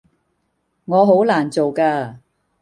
[0.85, 2.15] 我好難做㗎